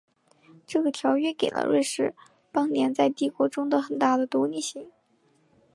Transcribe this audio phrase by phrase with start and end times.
[0.65, 2.15] 这个条约给了瑞士
[2.51, 4.89] 邦联在帝国中的很大的独立性。